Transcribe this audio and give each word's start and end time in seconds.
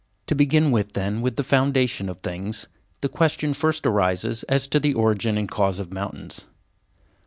To 0.25 0.33
begin 0.33 0.71
then 0.95 1.21
with 1.21 1.35
the 1.35 1.43
foundation 1.43 2.09
of 2.09 2.21
things, 2.21 2.65
the 3.01 3.07
question 3.07 3.53
first 3.53 3.85
arises 3.85 4.41
as 4.45 4.67
to 4.69 4.79
the 4.79 4.95
origin 4.95 5.37
and 5.37 5.47
cause 5.47 5.77
of 5.79 5.93
mountains. 5.93 6.47